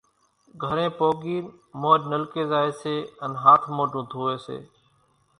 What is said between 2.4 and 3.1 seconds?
زائي سي